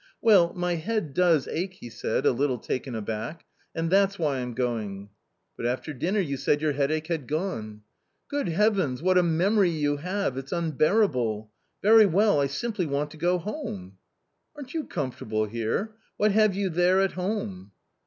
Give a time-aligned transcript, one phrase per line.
[0.19, 4.39] "Well, my head does ache," he said, a little taken aback," and that's why I
[4.39, 5.09] am going.""
[5.57, 7.81] But after dinner you said your headache had gone.""
[8.31, 10.37] Good Heavens, what a memory you have!
[10.37, 11.51] It's unbear able!
[11.83, 13.99] Very well, I simply want to go home.""
[14.55, 15.91] Aren't you comfortable here?
[16.17, 17.71] What have you there, at home?"